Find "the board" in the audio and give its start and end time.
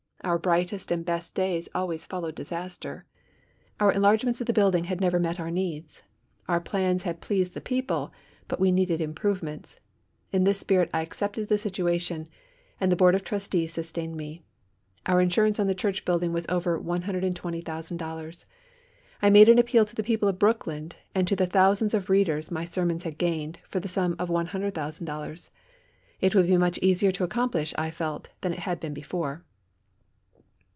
12.91-13.15